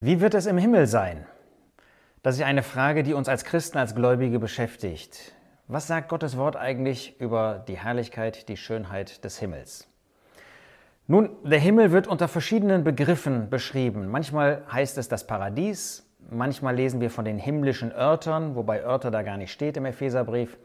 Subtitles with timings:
[0.00, 1.26] Wie wird es im Himmel sein?
[2.22, 5.32] Das ist eine Frage, die uns als Christen, als Gläubige beschäftigt.
[5.66, 9.88] Was sagt Gottes Wort eigentlich über die Herrlichkeit, die Schönheit des Himmels?
[11.08, 14.06] Nun, der Himmel wird unter verschiedenen Begriffen beschrieben.
[14.06, 19.22] Manchmal heißt es das Paradies, manchmal lesen wir von den himmlischen Örtern, wobei Örter da
[19.22, 20.58] gar nicht steht im Epheserbrief.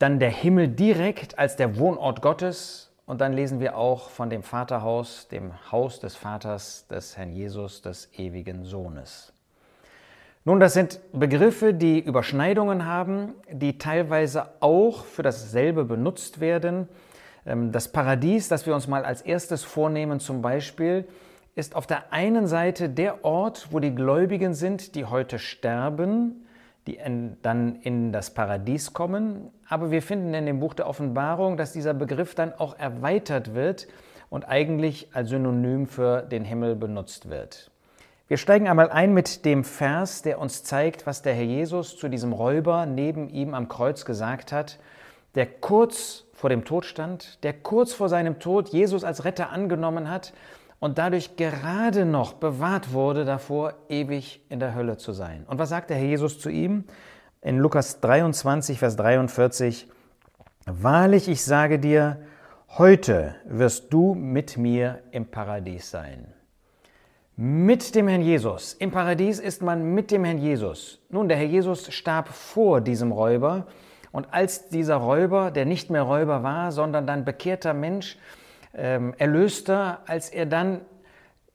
[0.00, 4.42] Dann der Himmel direkt als der Wohnort Gottes, und dann lesen wir auch von dem
[4.42, 9.32] Vaterhaus, dem Haus des Vaters des Herrn Jesus, des ewigen Sohnes.
[10.44, 16.86] Nun, das sind Begriffe, die Überschneidungen haben, die teilweise auch für dasselbe benutzt werden.
[17.46, 21.08] Ähm, das Paradies, das wir uns mal als erstes vornehmen zum Beispiel,
[21.54, 26.46] ist auf der einen Seite der Ort, wo die Gläubigen sind, die heute sterben,
[26.88, 26.98] die
[27.42, 29.50] dann in das Paradies kommen.
[29.68, 33.88] Aber wir finden in dem Buch der Offenbarung, dass dieser Begriff dann auch erweitert wird
[34.30, 37.70] und eigentlich als Synonym für den Himmel benutzt wird.
[38.26, 42.08] Wir steigen einmal ein mit dem Vers, der uns zeigt, was der Herr Jesus zu
[42.08, 44.78] diesem Räuber neben ihm am Kreuz gesagt hat,
[45.34, 50.10] der kurz vor dem Tod stand, der kurz vor seinem Tod Jesus als Retter angenommen
[50.10, 50.32] hat
[50.80, 55.44] und dadurch gerade noch bewahrt wurde davor, ewig in der Hölle zu sein.
[55.48, 56.84] Und was sagt der Herr Jesus zu ihm?
[57.40, 59.88] In Lukas 23, Vers 43,
[60.66, 62.18] Wahrlich, ich sage dir,
[62.76, 66.34] heute wirst du mit mir im Paradies sein.
[67.36, 68.74] Mit dem Herrn Jesus.
[68.74, 71.00] Im Paradies ist man mit dem Herrn Jesus.
[71.08, 73.66] Nun, der Herr Jesus starb vor diesem Räuber.
[74.12, 78.18] Und als dieser Räuber, der nicht mehr Räuber war, sondern dann bekehrter Mensch,
[78.78, 80.80] ähm, Erlöster, als er dann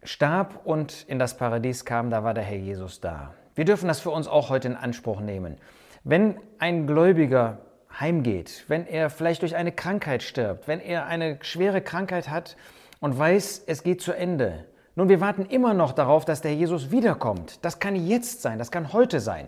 [0.03, 3.33] starb und in das Paradies kam, da war der Herr Jesus da.
[3.55, 5.57] Wir dürfen das für uns auch heute in Anspruch nehmen.
[6.03, 7.59] Wenn ein Gläubiger
[7.99, 12.57] heimgeht, wenn er vielleicht durch eine Krankheit stirbt, wenn er eine schwere Krankheit hat
[12.99, 14.65] und weiß, es geht zu Ende.
[14.95, 17.63] Nun, wir warten immer noch darauf, dass der Herr Jesus wiederkommt.
[17.63, 19.47] Das kann jetzt sein, das kann heute sein.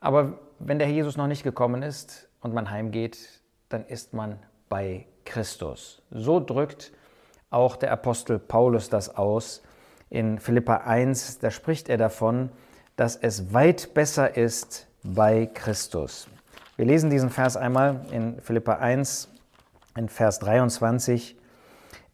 [0.00, 3.18] Aber wenn der Herr Jesus noch nicht gekommen ist und man heimgeht,
[3.68, 4.38] dann ist man
[4.72, 6.00] bei Christus.
[6.10, 6.92] So drückt
[7.50, 9.62] auch der Apostel Paulus das aus.
[10.08, 12.48] In Philippa 1, da spricht er davon,
[12.96, 16.26] dass es weit besser ist bei Christus.
[16.76, 19.28] Wir lesen diesen Vers einmal in Philippa 1,
[19.94, 21.36] in Vers 23.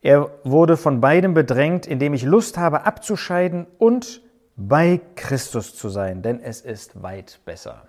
[0.02, 4.20] Er wurde von beidem bedrängt, indem ich Lust habe abzuscheiden und
[4.56, 7.86] bei Christus zu sein, denn es ist weit besser.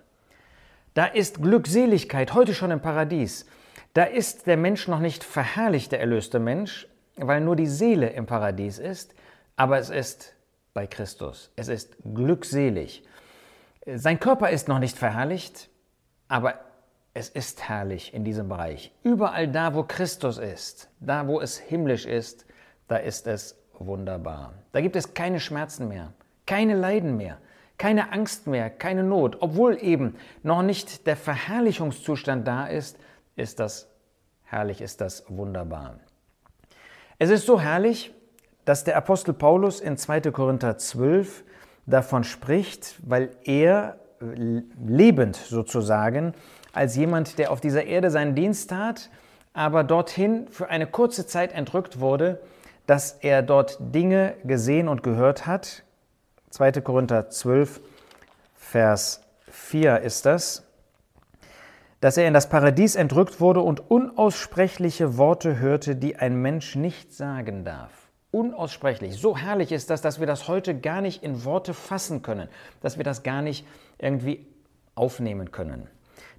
[0.94, 3.48] Da ist Glückseligkeit heute schon im Paradies.
[4.00, 6.88] Da ist der Mensch noch nicht verherrlicht, der erlöste Mensch,
[7.18, 9.14] weil nur die Seele im Paradies ist,
[9.58, 10.36] aber es ist
[10.74, 11.52] bei Christus.
[11.58, 13.04] Es ist glückselig.
[13.86, 15.70] Sein Körper ist noch nicht verherrlicht,
[16.30, 16.62] aber
[17.14, 18.94] es ist herrlich in diesem Bereich.
[19.04, 22.46] Überall da, wo Christus ist, da, wo es himmlisch ist,
[22.88, 24.54] da ist es wunderbar.
[24.72, 26.14] Da gibt es keine Schmerzen mehr,
[26.46, 27.38] keine Leiden mehr,
[27.78, 32.98] keine Angst mehr, keine Not, obwohl eben noch nicht der Verherrlichungszustand da ist,
[33.36, 33.89] ist das
[34.50, 35.96] herrlich, ist das wunderbar.
[37.18, 38.14] Es ist so herrlich,
[38.66, 40.22] dass der Apostel Paulus in 2.
[40.32, 41.44] Korinther 12
[41.86, 46.34] davon spricht, weil er lebend sozusagen
[46.74, 49.10] als jemand, der auf dieser Erde seinen Dienst tat,
[49.54, 52.42] aber dorthin für eine kurze Zeit entrückt wurde,
[52.86, 55.84] dass er dort Dinge gesehen und gehört hat.
[56.52, 56.74] 2.
[56.82, 57.82] Korinther 12,
[58.56, 59.22] Vers
[59.52, 60.69] 4 ist das
[62.02, 67.14] dass er in das Paradies entrückt wurde und unaussprechliche Worte hörte, die ein Mensch nicht
[67.14, 67.92] sagen darf.
[68.32, 69.20] Unaussprechlich.
[69.20, 72.48] So herrlich ist das, dass wir das heute gar nicht in Worte fassen können,
[72.82, 73.66] dass wir das gar nicht
[73.98, 74.46] irgendwie
[74.96, 75.88] aufnehmen können.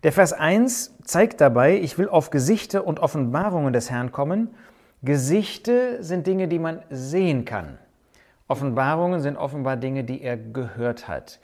[0.03, 4.55] Der Vers 1 zeigt dabei, ich will auf Gesichte und Offenbarungen des Herrn kommen.
[5.03, 7.79] Gesichte sind Dinge, die man sehen kann.
[8.49, 11.41] Offenbarungen sind offenbar Dinge, die er gehört hat.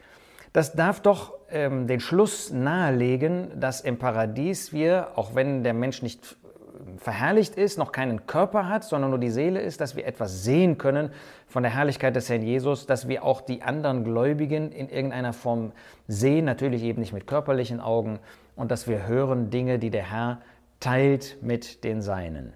[0.57, 6.01] Das darf doch ähm, den Schluss nahelegen, dass im Paradies wir, auch wenn der Mensch
[6.01, 10.07] nicht äh, verherrlicht ist, noch keinen Körper hat, sondern nur die Seele ist, dass wir
[10.07, 11.11] etwas sehen können
[11.47, 15.73] von der Herrlichkeit des Herrn Jesus, dass wir auch die anderen Gläubigen in irgendeiner Form
[16.07, 18.17] sehen, natürlich eben nicht mit körperlichen Augen,
[18.55, 20.41] und dass wir hören Dinge, die der Herr
[20.79, 22.53] teilt mit den Seinen.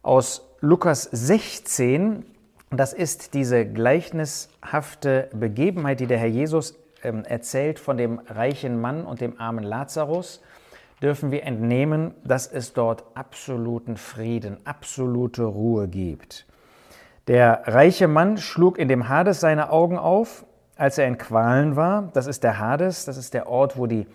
[0.00, 2.24] Aus Lukas 16,
[2.70, 9.04] das ist diese gleichnishafte Begebenheit, die der Herr Jesus ähm, erzählt von dem reichen Mann
[9.04, 10.42] und dem armen Lazarus,
[11.02, 16.46] dürfen wir entnehmen, dass es dort absoluten Frieden, absolute Ruhe gibt.
[17.26, 20.44] Der reiche Mann schlug in dem Hades seine Augen auf,
[20.76, 22.10] als er in Qualen war.
[22.12, 24.06] Das ist der Hades, das ist der Ort, wo die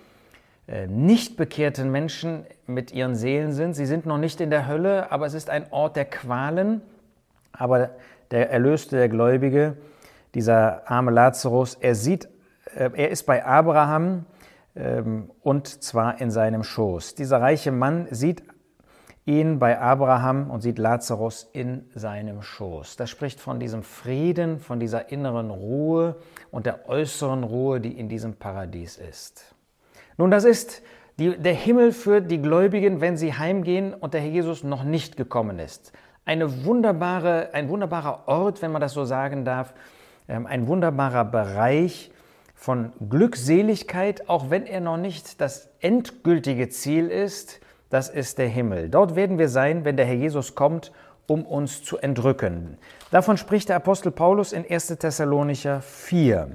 [0.67, 3.73] äh, nicht bekehrten Menschen mit ihren Seelen sind.
[3.73, 6.81] Sie sind noch nicht in der Hölle, aber es ist ein Ort der Qualen.
[7.51, 7.91] Aber
[8.31, 9.77] der Erlöste, der Gläubige,
[10.33, 12.27] dieser arme Lazarus, er sieht,
[12.75, 14.25] er ist bei Abraham
[14.75, 17.15] ähm, und zwar in seinem Schoß.
[17.15, 18.43] Dieser reiche Mann sieht
[19.25, 22.95] ihn bei Abraham und sieht Lazarus in seinem Schoß.
[22.95, 26.17] Das spricht von diesem Frieden, von dieser inneren Ruhe
[26.51, 29.55] und der äußeren Ruhe, die in diesem Paradies ist.
[30.17, 30.83] Nun, das ist
[31.17, 35.17] die, der Himmel für die Gläubigen, wenn sie heimgehen und der Herr Jesus noch nicht
[35.17, 35.91] gekommen ist.
[36.25, 39.73] Eine wunderbare, ein wunderbarer Ort, wenn man das so sagen darf,
[40.27, 42.11] ähm, ein wunderbarer Bereich
[42.55, 47.59] von Glückseligkeit, auch wenn er noch nicht das endgültige Ziel ist,
[47.89, 48.89] das ist der Himmel.
[48.89, 50.91] Dort werden wir sein, wenn der Herr Jesus kommt,
[51.27, 52.77] um uns zu entrücken.
[53.11, 54.87] Davon spricht der Apostel Paulus in 1.
[54.87, 56.51] Thessalonicher 4.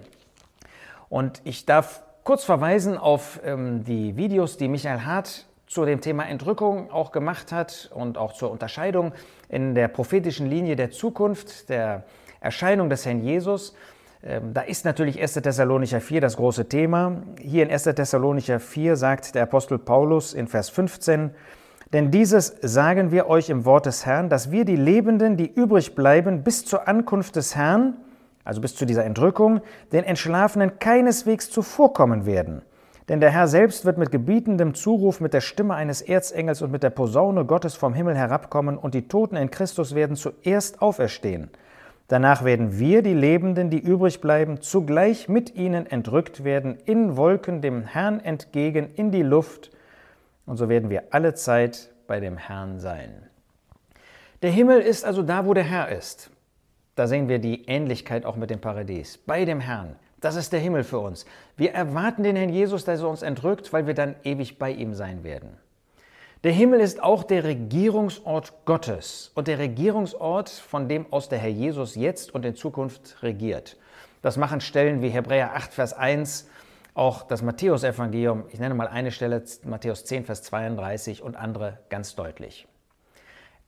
[1.09, 6.25] Und ich darf kurz verweisen auf ähm, die Videos, die Michael Hart zu dem Thema
[6.25, 9.13] Entrückung auch gemacht hat und auch zur Unterscheidung
[9.49, 12.05] in der prophetischen Linie der Zukunft, der
[12.41, 13.75] Erscheinung des Herrn Jesus.
[14.23, 15.35] Ähm, da ist natürlich 1.
[15.35, 17.23] Thessalonicher 4 das große Thema.
[17.41, 17.85] Hier in 1.
[17.85, 21.31] Thessalonicher 4 sagt der Apostel Paulus in Vers 15,
[21.93, 25.95] denn dieses sagen wir euch im Wort des Herrn, dass wir die Lebenden, die übrig
[25.95, 27.97] bleiben, bis zur Ankunft des Herrn,
[28.45, 32.63] also bis zu dieser Entrückung, den Entschlafenen keineswegs zuvorkommen werden.
[33.09, 36.85] Denn der Herr selbst wird mit gebietendem Zuruf, mit der Stimme eines Erzengels und mit
[36.85, 41.51] der Posaune Gottes vom Himmel herabkommen, und die Toten in Christus werden zuerst auferstehen.
[42.11, 47.63] Danach werden wir, die Lebenden, die übrig bleiben, zugleich mit ihnen entrückt werden, in Wolken
[47.63, 49.71] dem Herrn entgegen, in die Luft,
[50.45, 53.11] und so werden wir alle Zeit bei dem Herrn sein.
[54.43, 56.33] Der Himmel ist also da, wo der Herr ist.
[56.97, 59.95] Da sehen wir die Ähnlichkeit auch mit dem Paradies, bei dem Herrn.
[60.19, 61.27] Das ist der Himmel für uns.
[61.57, 64.95] Wir erwarten den Herrn Jesus, dass er uns entrückt, weil wir dann ewig bei ihm
[64.95, 65.51] sein werden.
[66.43, 71.51] Der Himmel ist auch der Regierungsort Gottes und der Regierungsort, von dem aus der Herr
[71.51, 73.77] Jesus jetzt und in Zukunft regiert.
[74.23, 76.49] Das machen Stellen wie Hebräer 8, Vers 1,
[76.95, 82.15] auch das Matthäusevangelium, ich nenne mal eine Stelle, Matthäus 10, Vers 32 und andere ganz
[82.15, 82.67] deutlich.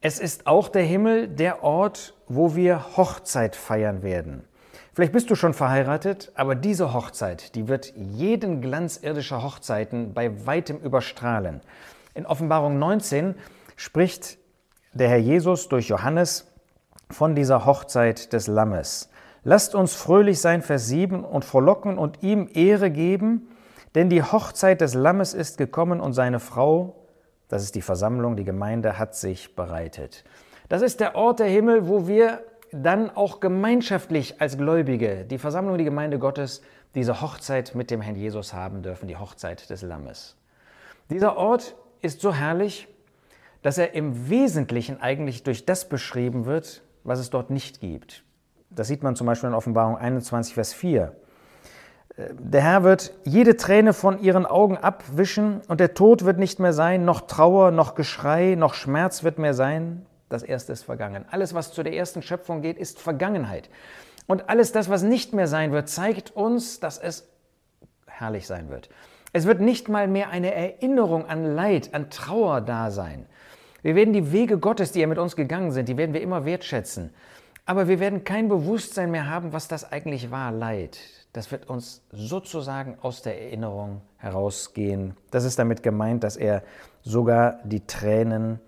[0.01, 4.45] Es ist auch der Himmel der Ort, wo wir Hochzeit feiern werden.
[4.95, 10.47] Vielleicht bist du schon verheiratet, aber diese Hochzeit, die wird jeden Glanz irdischer Hochzeiten bei
[10.47, 11.61] weitem überstrahlen.
[12.15, 13.35] In Offenbarung 19
[13.77, 14.39] spricht
[14.93, 16.53] der Herr Jesus durch Johannes
[17.11, 19.09] von dieser Hochzeit des Lammes.
[19.45, 23.49] Lasst uns fröhlich sein, Vers 7, und frohlocken und ihm Ehre geben,
[23.95, 26.97] denn die Hochzeit des Lammes ist gekommen und seine Frau,
[27.49, 30.25] das ist die Versammlung, die Gemeinde, hat sich bereitet.
[30.69, 32.43] Das ist der Ort der Himmel, wo wir
[32.73, 36.63] dann auch gemeinschaftlich als Gläubige, die Versammlung, die Gemeinde Gottes,
[36.95, 40.37] diese Hochzeit mit dem Herrn Jesus haben dürfen, die Hochzeit des Lammes.
[41.11, 42.89] Dieser Ort ist so herrlich,
[43.63, 48.25] dass er im Wesentlichen eigentlich durch das beschrieben wird, was es dort nicht gibt.
[48.71, 51.15] Das sieht man zum Beispiel in Offenbarung 21, Vers 4.
[52.17, 56.73] Der Herr wird jede Träne von ihren Augen abwischen und der Tod wird nicht mehr
[56.73, 60.05] sein, noch Trauer, noch Geschrei, noch Schmerz wird mehr sein.
[60.29, 61.25] Das Erste ist vergangen.
[61.31, 63.71] Alles, was zu der ersten Schöpfung geht, ist Vergangenheit.
[64.27, 67.29] Und alles das, was nicht mehr sein wird, zeigt uns, dass es
[68.07, 68.89] herrlich sein wird.
[69.33, 73.27] Es wird nicht mal mehr eine Erinnerung an Leid, an Trauer da sein.
[73.83, 76.45] Wir werden die Wege Gottes, die er mit uns gegangen sind, die werden wir immer
[76.45, 77.13] wertschätzen.
[77.65, 80.99] Aber wir werden kein Bewusstsein mehr haben, was das eigentlich war, Leid.
[81.33, 85.17] Das wird uns sozusagen aus der Erinnerung herausgehen.
[85.31, 86.63] Das ist damit gemeint, dass er
[87.03, 88.61] sogar die Tränen,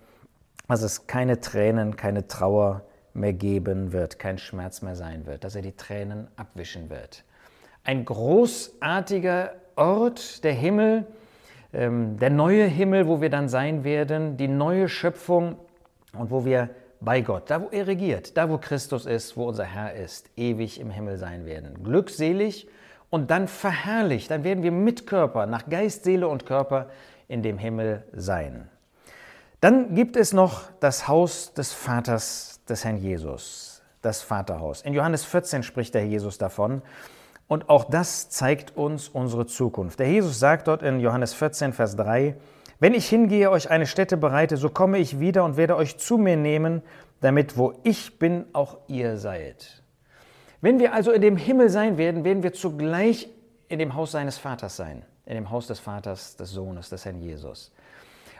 [0.67, 2.81] also es keine Tränen, keine Trauer
[3.13, 7.23] mehr geben wird, kein Schmerz mehr sein wird, dass er die Tränen abwischen wird.
[7.83, 11.05] Ein großartiger Ort, der Himmel,
[11.73, 15.57] ähm, der neue Himmel, wo wir dann sein werden, die neue Schöpfung
[16.17, 16.69] und wo wir
[17.01, 20.79] bei Gott, da wo er regiert, da wo Christus ist, wo unser Herr ist, ewig
[20.79, 21.83] im Himmel sein werden.
[21.83, 22.67] Glückselig
[23.09, 26.89] und dann verherrlicht, dann werden wir mit Körper, nach Geist, Seele und Körper
[27.27, 28.69] in dem Himmel sein.
[29.61, 34.81] Dann gibt es noch das Haus des Vaters des Herrn Jesus, das Vaterhaus.
[34.81, 36.81] In Johannes 14 spricht der Jesus davon.
[37.47, 39.99] Und auch das zeigt uns unsere Zukunft.
[39.99, 42.35] Der Jesus sagt dort in Johannes 14, Vers 3,
[42.79, 46.17] wenn ich hingehe, euch eine Stätte bereite, so komme ich wieder und werde euch zu
[46.17, 46.81] mir nehmen,
[47.21, 49.83] damit wo ich bin, auch ihr seid.
[50.61, 53.29] Wenn wir also in dem Himmel sein werden, werden wir zugleich
[53.69, 57.21] in dem Haus seines Vaters sein, in dem Haus des Vaters, des Sohnes, des Herrn
[57.21, 57.71] Jesus.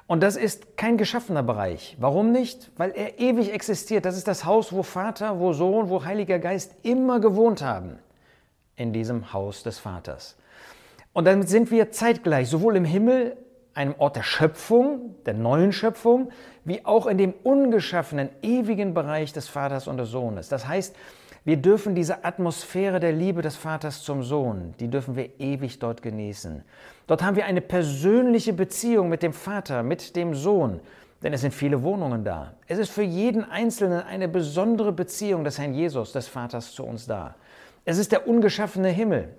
[0.07, 1.95] Und das ist kein geschaffener Bereich.
[1.99, 2.71] Warum nicht?
[2.77, 4.05] Weil er ewig existiert.
[4.05, 7.99] Das ist das Haus, wo Vater, wo Sohn, wo Heiliger Geist immer gewohnt haben
[8.75, 10.35] in diesem Haus des Vaters.
[11.13, 13.37] Und damit sind wir zeitgleich sowohl im Himmel,
[13.73, 16.29] einem Ort der Schöpfung, der neuen Schöpfung,
[16.63, 20.47] wie auch in dem ungeschaffenen, ewigen Bereich des Vaters und des Sohnes.
[20.47, 20.95] Das heißt,
[21.47, 26.01] Wir dürfen diese Atmosphäre der Liebe des Vaters zum Sohn, die dürfen wir ewig dort
[26.01, 26.63] genießen.
[27.05, 30.79] Dort haben wir eine persönliche Beziehung mit dem Vater, mit dem Sohn,
[31.21, 32.53] denn es sind viele Wohnungen da.
[32.65, 37.05] Es ist für jeden Einzelnen eine besondere Beziehung des Herrn Jesus, des Vaters zu uns
[37.05, 37.35] da.
[37.85, 39.29] Es ist der ungeschaffene Himmel.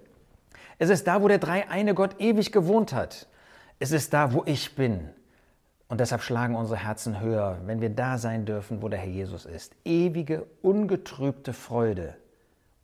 [0.79, 3.27] Es ist da, wo der dreieine Gott ewig gewohnt hat.
[3.79, 5.11] Es ist da, wo ich bin.
[5.89, 9.45] Und deshalb schlagen unsere Herzen höher, wenn wir da sein dürfen, wo der Herr Jesus
[9.47, 9.75] ist.
[9.85, 12.17] Ewige, ungetrübte Freude,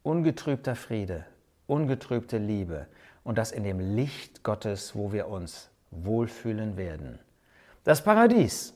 [0.02, 1.24] ungetrübter Friede,
[1.66, 2.86] ungetrübte Liebe.
[3.24, 7.18] Und das in dem Licht Gottes, wo wir uns wohlfühlen werden.
[7.84, 8.74] Das Paradies,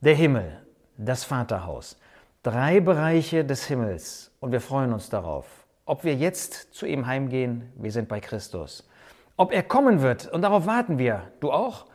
[0.00, 0.60] der Himmel,
[0.96, 1.96] das Vaterhaus.
[2.42, 4.30] Drei Bereiche des Himmels.
[4.40, 5.61] Und wir freuen uns darauf.
[5.84, 8.88] Ob wir jetzt zu ihm heimgehen, wir sind bei Christus.
[9.36, 11.30] Ob er kommen wird, und darauf warten wir.
[11.40, 11.86] Du auch?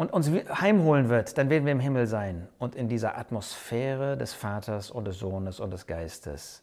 [0.00, 4.32] und uns heimholen wird, dann werden wir im Himmel sein und in dieser Atmosphäre des
[4.32, 6.62] Vaters und des Sohnes und des Geistes.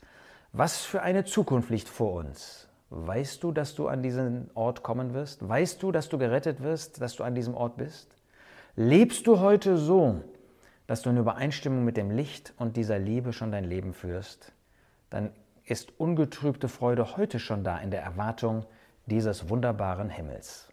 [0.53, 2.67] Was für eine Zukunft liegt vor uns.
[2.89, 5.47] Weißt du, dass du an diesen Ort kommen wirst?
[5.47, 8.15] Weißt du, dass du gerettet wirst, dass du an diesem Ort bist?
[8.75, 10.21] Lebst du heute so,
[10.87, 14.51] dass du in Übereinstimmung mit dem Licht und dieser Liebe schon dein Leben führst?
[15.11, 15.29] Dann
[15.67, 18.65] ist ungetrübte Freude heute schon da in der Erwartung
[19.05, 20.69] dieses wunderbaren Himmels.